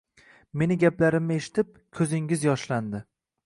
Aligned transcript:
Meni 0.61 0.77
gaplarimni 0.83 1.37
eshitib, 1.43 1.77
ko`zingiz 2.01 2.51
yoshlandi 2.51 3.07